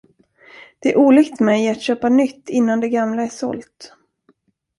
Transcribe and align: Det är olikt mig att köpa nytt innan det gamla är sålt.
Det 0.79 0.91
är 0.91 0.97
olikt 0.97 1.39
mig 1.39 1.69
att 1.69 1.81
köpa 1.81 2.09
nytt 2.09 2.49
innan 2.49 2.79
det 2.79 2.89
gamla 2.89 3.23
är 3.23 3.29
sålt. 3.29 3.93